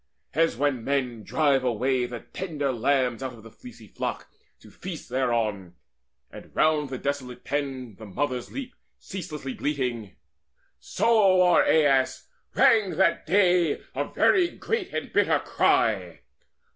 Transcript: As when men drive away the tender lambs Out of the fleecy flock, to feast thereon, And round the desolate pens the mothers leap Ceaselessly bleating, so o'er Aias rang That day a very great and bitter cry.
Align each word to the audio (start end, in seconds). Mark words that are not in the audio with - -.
As 0.33 0.57
when 0.57 0.83
men 0.83 1.21
drive 1.21 1.63
away 1.63 2.07
the 2.07 2.21
tender 2.21 2.71
lambs 2.73 3.21
Out 3.21 3.33
of 3.33 3.43
the 3.43 3.51
fleecy 3.51 3.85
flock, 3.87 4.27
to 4.59 4.71
feast 4.71 5.09
thereon, 5.09 5.75
And 6.31 6.49
round 6.55 6.89
the 6.89 6.97
desolate 6.97 7.43
pens 7.43 7.99
the 7.99 8.07
mothers 8.07 8.51
leap 8.51 8.73
Ceaselessly 8.97 9.53
bleating, 9.53 10.15
so 10.79 11.43
o'er 11.43 11.63
Aias 11.65 12.27
rang 12.55 12.95
That 12.97 13.27
day 13.27 13.79
a 13.93 14.05
very 14.05 14.49
great 14.49 14.91
and 14.91 15.13
bitter 15.13 15.37
cry. 15.37 16.21